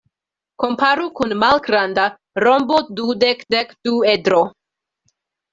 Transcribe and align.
Komparu 0.61 1.03
kun 1.19 1.35
malgranda 1.43 2.07
rombo-dudek-dekduedro. 2.45 4.41